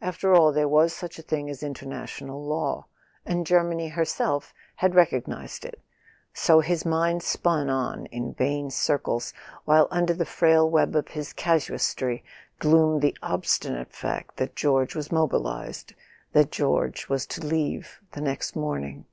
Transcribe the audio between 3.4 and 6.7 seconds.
Germany herself had recog¬ nized it... So